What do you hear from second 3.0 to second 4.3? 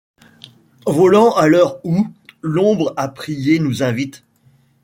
prier nous invite.